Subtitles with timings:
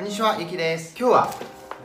[0.00, 0.96] こんにちは、ゆきです。
[0.98, 1.34] 今日は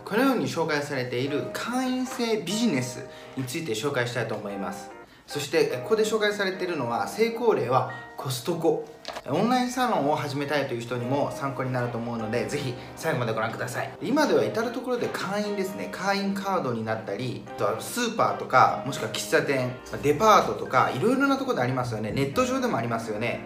[0.06, 4.90] このように紹介されている会員制ビジネスについて紹介したいと思います。
[5.28, 8.86] そしてここで紹介されているのは成功例はコストコ。
[9.28, 13.92] オンラインサロンを始めたいという人にも参考になると思うのでぜひ最後までご覧ください。
[14.02, 15.90] 今では至る所で会員ですね。
[15.92, 22.14] 会員カードになったりあとはスーパーとかもしくは喫茶店デパートとかいろいろなとこでありますよね。
[22.14, 23.42] ネット上でもありますよね。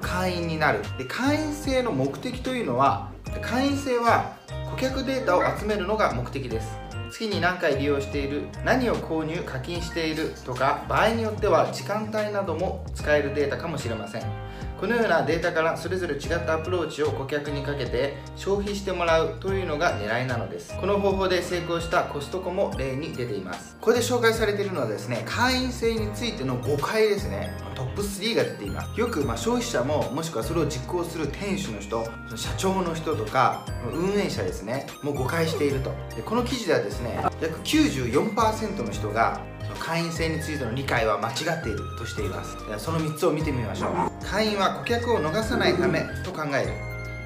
[0.00, 0.78] 会員になる。
[0.96, 3.10] で会員制の目的というのは
[3.40, 4.36] 会員制は
[4.70, 6.78] 顧客データを集めるのが目的です。
[7.10, 14.41] 月に何回利用している何を購入課金しているとか場合によっては時間帯なども使えるデータかもしれません。
[14.82, 20.76] このようなデータからそれぞれ違ったアプローチを顧客にかけて消費してもらうというのが狙いなのです。
[20.76, 23.76] この方法で成功したコストコも例に出ています。
[23.76, 27.52] ここで紹介されているのはですね会員制についての誤解ですね。
[27.76, 28.98] トップ3が出ています。
[28.98, 35.92] よくま消費者ももしくはそれを実行する店主の人社長の人とか運営者ですねもう誤解していると。
[36.16, 39.40] でこの記事ではですね約94%の人が
[39.78, 42.56] 会員制についての理解は間違っているとしています。
[42.78, 44.24] その3つを見てみましょう。
[44.24, 46.72] 会員は顧客を逃さないためと考える。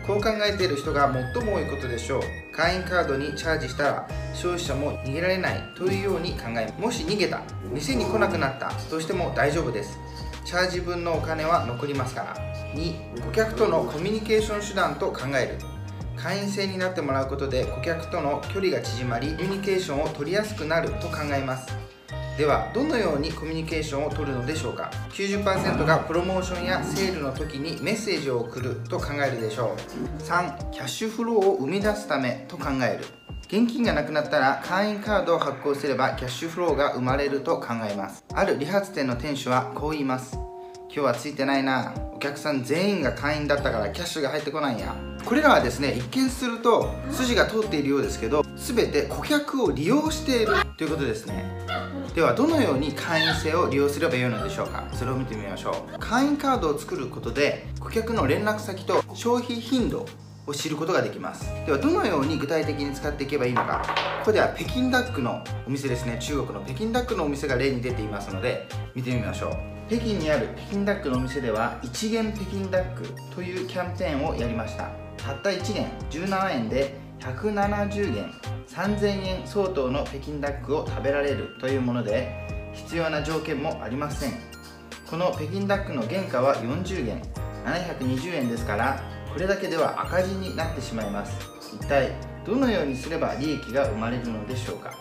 [0.07, 2.23] こう考えている人が最も多いことでしょう。
[2.55, 9.99] 会員カードにチャージしたら消費者も逃げられないというように考えもし逃げた店に来なくなったとしても大丈夫です。
[10.45, 12.37] チャージ分のお金は残りますから。
[12.75, 15.77] 2顧客とのコミュニケーション手段と考える。
[16.17, 21.69] 会員制になってもらうことで顧客との距離が縮まりコミュニケーションを取りやすくなると考えます。
[22.37, 30.23] ではどのようにコミュニケーションを取るのでしょうか？90%がプロモーションやセールの時にメッセージを送ると考えるでしょう。
[30.23, 33.07] 3キャッシュフローを生み出すためと考える。
[33.47, 38.23] 現金がなくなったら会員カードを発行すればキャッシュフローが生まれると考えます。
[38.35, 40.35] ある理髪店の店主はこう言います。
[40.35, 41.95] 今日はついてないな。
[42.15, 44.95] お客さん全員が会員だったからキャッシュが入ってこないんや。
[45.27, 51.45] これらはですね一見すると筋が通っているようですけど全て顧客を利用しているということですね。
[52.15, 54.85] ではどのように会員制を利用すればよいのでしょうか。
[54.95, 55.99] それを見てみましょう。
[55.99, 60.07] 会員カードを作ることで顧客の連絡先と消費頻度
[60.47, 61.45] を知ることができます。
[61.67, 63.85] ではどのように具体的に使っていけばいいのか。
[64.21, 66.19] ここでは北京ダックのお店ですね。
[66.21, 69.57] 中国の北京ダックのお店が例に出ていますので見てみましょう。
[69.89, 73.03] 北京にある北京ダックのお店では一元北京ダック
[73.35, 75.06] というキャンペーンをやりました。
[75.27, 78.31] たった1元17円で170元
[78.69, 82.31] 3000円相当の北京ダックを食べられるというもので
[82.73, 84.35] 必要な条件もありません。
[85.11, 87.23] この北京ダックの原価は40元
[87.65, 89.01] 720円ですから
[89.33, 91.33] これだけでは赤字になってしまいます。
[91.75, 92.13] 一体
[92.45, 94.93] どのようにすれば利益が生まれるのでしょうか。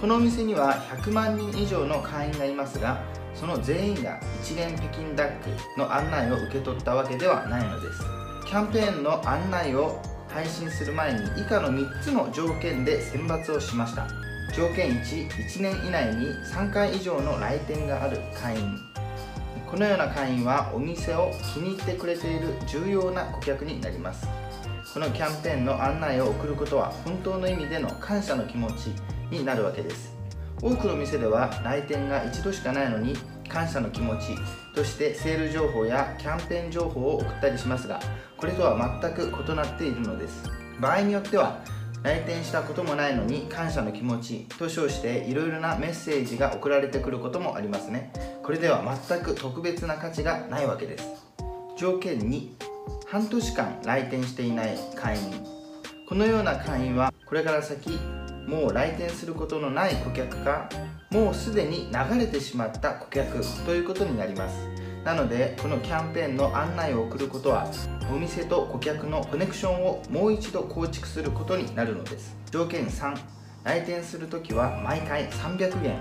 [0.00, 3.04] このお店には100万人以上の会員がいますが
[3.34, 8.19] その全員が一元北京ダックの案内を受け取ったわけではないのです。
[8.50, 14.08] キャンペーンの案内を配信する前に以下の3つの条件で選抜をしました。
[14.52, 18.76] 条件11年以内に3回以上の来店がある会員。
[19.70, 24.26] このような会員はお店を気に入ってくれている重要な顧客になります。
[24.94, 28.86] このキャンペーンの案内を送ることは本当の意味での感謝の気持ち
[29.30, 30.12] になるわけです。
[30.60, 33.14] 多くの店では来店が一度しかないのに
[33.52, 34.36] 感謝の気持ち
[34.74, 38.00] としてセール情報やキャンペーン情報を送ったりしますが
[38.36, 40.48] これとは全く異なっているのです。
[40.80, 41.60] 場合によっては
[42.02, 48.10] 来店したこともないのに感謝の気持ちと称していろいろなメッセージが送られてくることもありますね。
[48.42, 51.06] これでは全く特別な価値がないわけです。
[51.76, 52.48] 条件2
[53.06, 55.44] 半年間来店していない会員。
[56.08, 57.98] このような会員はこれから先
[58.50, 60.68] もう来店することのない顧客か
[61.10, 64.68] もうすでに流れてしまった顧客ということになります。
[65.04, 67.68] なのでこのキャンペーンの案内を送ることは
[68.12, 72.36] お店と顧客のコネクションをもう一度構築することになるのです。
[72.50, 73.16] 条件3
[73.62, 75.96] 来店するときは毎回300元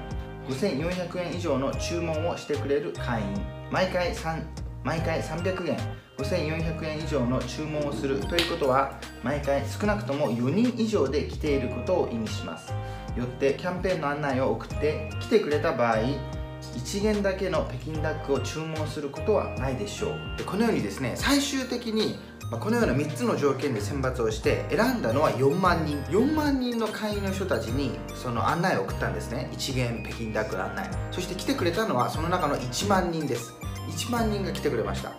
[0.50, 3.28] 5400円以上の注文をしてくれる会員。
[3.72, 4.42] 毎回3
[4.84, 5.78] 毎回300元
[6.18, 12.74] 5400円以上の注文をするということは毎回少なくとも4人以上で来ていることを意味します。
[13.18, 20.38] よってキャンペーンの案内を送って来てくれた場合1元だけの北京ダックを注文することはないでしょう。
[20.38, 22.18] でこのようにですね最終的に
[22.52, 26.02] このような3つの条件で選抜をして選んだのは4万人。
[26.06, 29.50] 4万人の会員の人たちにその案内を送ったんですね。
[29.54, 30.90] 1元北京ダックの案内。
[31.12, 33.59] そして来てくれたのはその中の1万人です。
[33.90, 35.12] 1万人が来てくれました。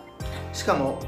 [0.53, 0.99] しかも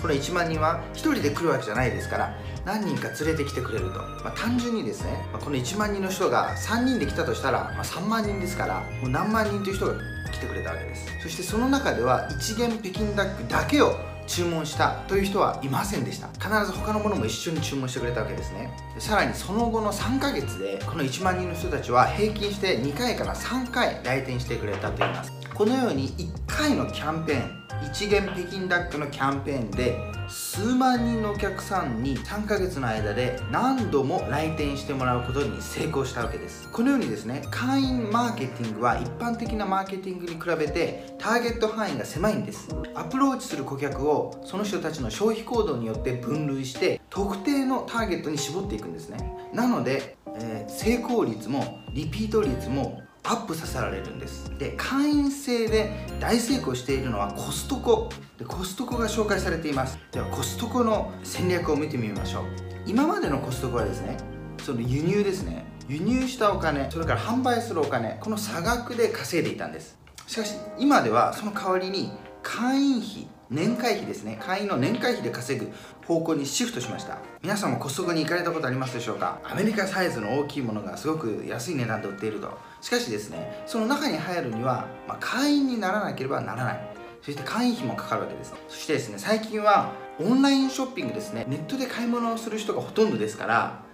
[0.00, 9.94] この1万人は1人で来るわけじゃないですから何人か連れてきてくれると、まあ、単純にですね、まあ、この1万人の人が3人で来たとしたら、まあ、3万人ですからもう何万人という人が
[10.32, 11.06] 来てくれたわけです。
[11.22, 13.94] そしてその中では一元北京ダックだけを
[14.26, 16.28] 注文したという人はいませんでした。
[16.34, 18.70] 必ず他のものも一緒に注文してくれたわけですね。
[18.94, 25.41] でさらにその後の3ヶ月でこの1万人の人たちは平均して2回から3回来店してくれたと言います。
[25.54, 36.68] このように1回のキャンペーン一元北京ダックのキャンペーンで数万人のお客さんに3ヶ月の間で何度も来店してもらうことに成功したわけです。
[36.70, 42.68] このようにですね会員マーケティングは一般的なマーケティングに比べてターゲット範囲が狭いんです。
[42.94, 49.50] アプローチする顧客をその人たちの消費行動によって分類して特定のターゲットに絞っていくんですね。
[49.52, 54.50] なので、えー、成功率もリピート率もアップさせられるんです。
[54.58, 58.08] で会員制で大成功しているのはコストコ。
[58.38, 59.98] でコストコが紹介されています。
[60.10, 62.44] ではコストコの戦略を見てみましょう。
[62.86, 64.16] 今までのコストコはですね
[64.64, 65.64] その輸入ですね。
[65.88, 69.98] 輸入したお金それから販売するお金この差額で稼いでいたんです。
[70.26, 74.38] しかし今ではその代わりに会員費年会費ですね。
[74.40, 75.70] 会員の年会費で稼ぐ
[76.06, 77.18] 方向にシフトしました。
[77.42, 79.40] 皆さんもコストコに行かれたことありますでしょうか？
[79.44, 82.58] アメリカサイズの大きいものがすごく安い値段で売っていると。
[82.80, 86.88] しかしですねその中に入るには、まあ、会員にならなければならない。
[87.22, 88.54] そして会員費もかかるわけです。
[88.68, 91.46] そしてですね最近はオンラインショッピングですね。
[91.48, 93.84] ネットで買い物をする人がほとんどですから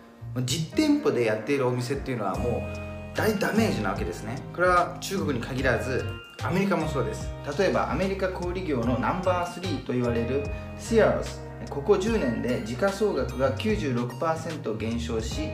[0.45, 2.88] 実店舗でやっているお店っていうのはもう
[3.19, 4.37] 大ダメージなわけですね。
[4.55, 6.05] これは中国に限らず
[6.41, 7.29] アメリカもそうです。
[7.59, 10.45] 例えばアメリカ小売業のナンバー3と言われる
[10.79, 11.31] シアーズ
[11.69, 15.51] ここ10年で時価総額が96%減少し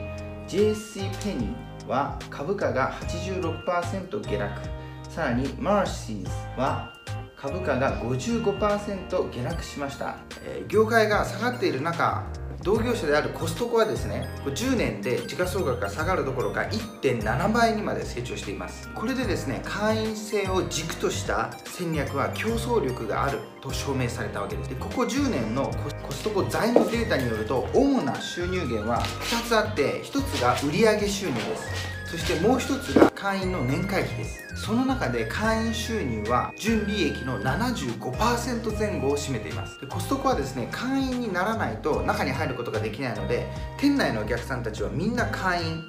[0.46, 4.60] JC ペニーは株価が86%下落。
[5.08, 6.28] さらにマーシーズ
[6.58, 6.93] は
[7.34, 12.25] 株価が55%下落しました、え業界が下がっている中
[12.64, 18.88] 同業者であるコストコはですね10年で時価総額が下がるどころか1.7倍にまで成長しています。
[18.94, 24.70] これでですね会員制を軸とした戦略は競争力があると証明されたわけです。
[24.70, 25.70] でここ10年の
[26.02, 31.94] コストコ財務データによると主な収入源は2つあって1つが売上収入です。
[32.14, 34.55] そしてもう一つが会員の年会費です。
[34.55, 39.81] その中で会員収入は純利益の75%前後を占めています。
[39.81, 45.82] でコストコはですね会員にならないと中に入ることができないので店内のお客さんたちはみんな会員。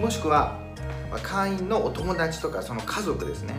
[0.00, 0.58] もしくは
[1.22, 3.54] 会員のお友達とかその家族ですね。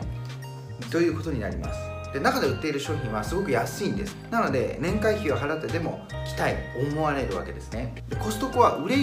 [0.91, 1.79] ということになります。
[2.11, 4.17] で中で売っている商品はすごく安いんです。
[4.29, 6.57] なので年会費を払ってでも来たい
[6.91, 8.03] 思われるわけですね。
[8.09, 8.95] でコストコは売れ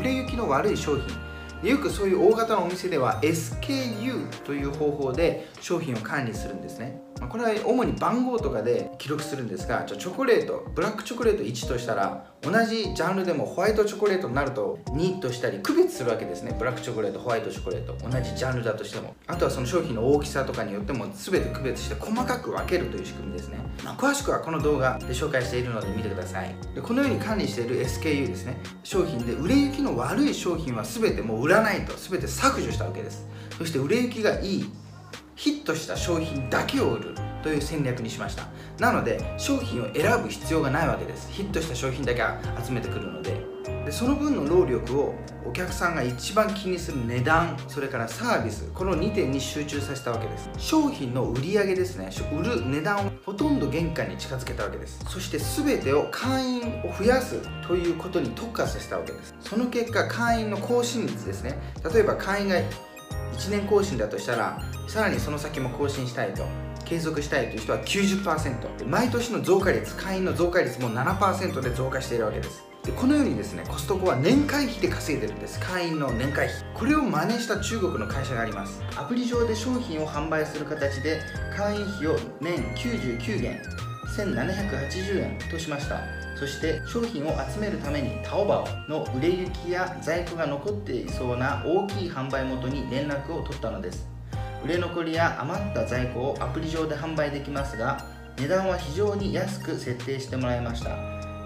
[0.00, 1.33] 売れ行きの悪い商品。
[1.64, 7.00] よくそういう大型のお店では SKU という方法で商品を管理するんですね。
[7.24, 16.54] まこれは主に番号とかで記録するんですがチョコレートブラックチョコレート1としたら同じジャンルでもホワイトチョコレートになると2としたり区別するわけですね。
[16.58, 17.94] ブラックチョコレートホワイトチョコレート。
[18.06, 19.14] 同じジャンルだとしても。
[19.26, 26.54] あとはその商品の大きさとかによっても全て区別して細かく分けるという仕組みですね、まあ、詳しくはこの動画で紹介しているので見てください。
[26.74, 28.58] でこのように管理している SKU ですね。
[28.82, 31.94] 商品で売れ行きの悪い商品は全てもう売らないと。
[31.96, 33.26] 全て削除したわけです。
[33.56, 34.83] そして売れ行きがいい。
[35.36, 38.46] ヒットした商品だけを売るという戦略にしました。
[38.78, 41.30] なので商品を選ぶ必要がないわけです。
[41.30, 42.22] ヒットした商品だけ
[42.64, 43.54] 集めてくるので。
[43.84, 45.14] でその分の労力を
[45.46, 50.50] お客さんが一番気にする値段それからサービスこの2点に集中させたわけです。
[50.56, 52.10] 商品の売り上げですね。
[52.32, 55.04] 売る値段をほとんど原価に近づけたわけです。
[55.08, 59.34] そして全てを会員を増やすということに特化させたわけです。
[59.40, 61.58] その結果会員の更新率ですね。
[61.92, 62.56] 例えば会員が
[63.36, 66.44] 1年更新だとしたらさらにその先も更新したいと
[66.84, 72.62] 継続したいという人は90%で毎年の増加率会員の増加率も7%で増加しているわけです。
[72.84, 75.58] でこのようにですねコストコは年会費で稼いでるんです。
[75.58, 76.62] 会員の年会費。
[76.74, 78.82] これを真似した中国の会社があります。
[78.96, 81.20] アプリ上で商品を販売する形で
[81.56, 83.58] 会員費を年99元
[84.14, 86.00] 1780円としました。
[86.44, 94.06] そして商品を集めるためにタオバオの売れ行きや在庫が残っていそうな大きい販売元に連絡を取ったのです。
[94.62, 98.04] 売れ残りや余った在庫をアプリ上で販売できますが
[98.36, 100.90] 値段は非常に安く設定してもらいました。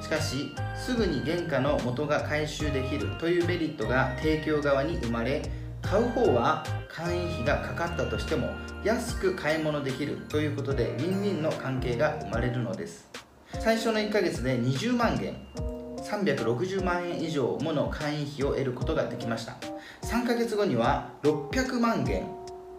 [0.02, 5.48] しかしすぐに原価の元が回収できるというメリットが提供側に生まれ
[5.80, 8.48] 買う方は会員費がかかったとしても
[8.82, 13.27] 安く買い物できるということでウィンウィンの関係が生まれるのです。
[13.60, 15.34] 最初の1ヶ月で20万元
[16.02, 19.56] 360万円以上もの会員費を得ることができました。
[20.02, 22.26] 3ヶ月後には600万元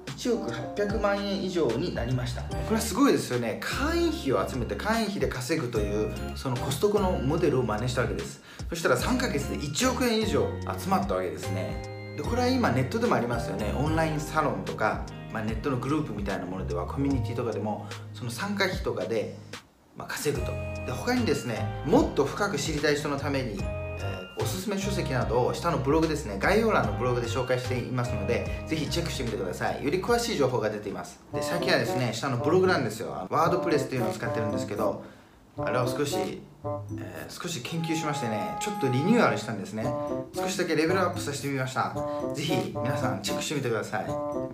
[0.07, 2.41] 1億800万円以上になりました。
[2.41, 3.59] これはすごいですよね。
[3.61, 8.41] 会員費を集めて会員費で稼ぐというそのコストコのモデルを真似したわけです。
[8.69, 10.47] そしたら3ヶ月で1億円以上
[10.77, 12.15] 集まったわけですね。
[12.17, 13.73] でこれは今ネットでもありますよね。
[13.77, 19.37] オンラインサロンとか、まあ、ネットのグループみたいなものではコミュニティとかでもその参加費とかで
[19.99, 20.53] まあ、稼ぐと。
[20.85, 29.83] で他にですねもっと深く知りたい人のためにえおすすめ書籍などを下のブログですね概要欄のブログで紹介していますのでぜひチェックしてみてください。
[29.83, 31.19] より詳しい情報が出ています。
[31.33, 33.27] で最近はですね下のブログなんですよ。
[33.29, 35.03] ワードプレスっていうのを使ってるんですけど
[35.57, 39.85] あれを少し、えー、少し研究しましてねちょっとリニューアルしたんですね。
[40.33, 41.93] 少しだけレベルアップさせてみました。
[42.33, 44.05] ぜひ皆さんチェックしてみてください。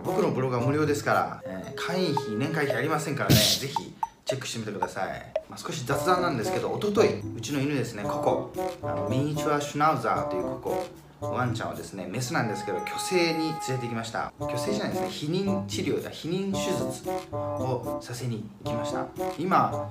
[0.03, 3.93] 僕のブログは無料ですから、えー、会員費年会費ありませんからねぜひ
[4.25, 8.51] チェックしてみてください、まあ、少し雑談なんですけど一昨日うちの犬ですねココ。
[8.81, 10.85] あのミニチュアシュナウザーというココ。
[11.21, 14.33] ワンちゃんはですねメスなんですけど虚勢に連れてきました。
[14.39, 19.05] 虚勢じゃないですね避妊治療だ避妊手術をさせに行きました。
[19.37, 19.89] 今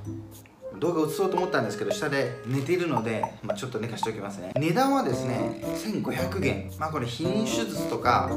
[0.80, 4.52] 動画映そうと思ったんですけど下で寝ているので、まあ、ちょっと寝かしておきますね。
[4.56, 6.70] 値段はですね1500元。
[6.78, 8.30] まあこれ避妊手術とか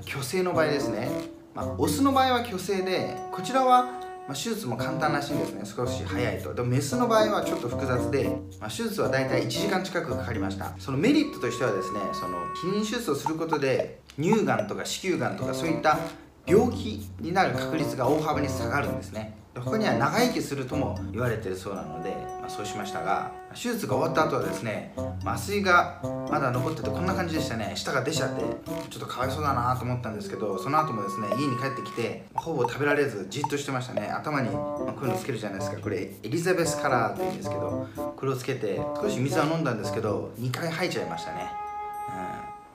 [0.00, 1.10] 虚勢の場合ですね、
[1.54, 4.00] まあ、オスの場合は虚勢でこちらは
[4.32, 5.62] まあ、手術も簡単らしいんですね。
[5.64, 6.54] 少し早いと。
[6.54, 8.24] でもメスの場合はちょっと複雑で、
[8.58, 10.72] まあ、手術は大体1時間近くかかりました。
[10.78, 15.98] そのメリットとしてはですねその避妊手術をすることで乳がんとか子宮がんとかそういった
[16.46, 19.36] 病気になる確率が大幅に下がるんですね。
[19.54, 24.94] 他には長生きするとも言われてるそうなので、まあ、そうしましたが手術が終わった後はですね
[25.24, 27.72] 麻酔がまだ残っててこんな感じでしたね。
[27.74, 28.42] 舌が出ちゃって
[28.88, 34.08] ちょっとかわいそうだなと思ったんですけどその後もですね家に帰ってきてほぼ食べられずじっとしてましたね。
[34.08, 35.78] 頭に、まあ、こういうのつけるじゃないですか。
[35.78, 41.46] これエリザベスカラーって言うんですけどこれをつけて少し水は飲んだんですけど2回吐いちゃいましたね、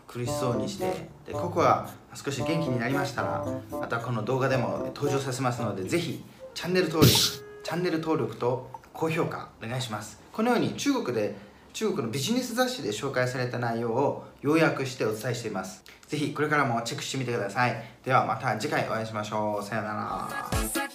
[0.07, 1.09] うん、苦しそうにして。
[1.25, 6.23] でここは少し元気になりましたらまたこの動画でも登場させますのでぜひ
[6.57, 10.19] チャンネル登録チャンネル登録と高評価お願いします。
[10.33, 11.35] このように中国で
[11.71, 15.83] 中国のビジネス雑誌で紹介された内容を要約してお伝えしています。
[16.07, 17.83] 是非これからもチェックしてみてください。
[18.03, 19.63] ではまた次回お会いしましょう。
[19.63, 20.86] さようなら。